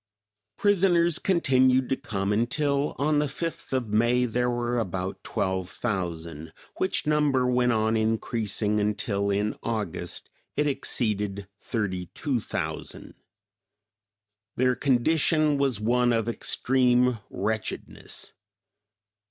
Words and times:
Prisoners 0.57 1.19
continued 1.19 1.87
to 1.89 1.95
come 1.95 2.33
until, 2.33 2.95
on 2.97 3.19
the 3.19 3.27
5th 3.27 3.71
of 3.71 3.89
May, 3.89 4.25
there 4.25 4.49
were 4.49 4.79
about 4.79 5.23
12,000, 5.23 6.51
which 6.77 7.05
number 7.05 7.45
went 7.45 7.71
on 7.71 7.95
increasing 7.95 8.79
until 8.79 9.29
in 9.29 9.55
August 9.61 10.27
it 10.57 10.65
exceeded 10.65 11.47
32,000. 11.59 13.13
Their 14.55 14.73
condition 14.75 15.59
was 15.59 15.79
one 15.79 16.11
of 16.13 16.27
extreme 16.27 17.19
wretchedness. 17.29 18.33